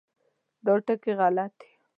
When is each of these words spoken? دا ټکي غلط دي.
دا 0.65 0.73
ټکي 0.85 1.11
غلط 1.19 1.51
دي. 1.59 1.71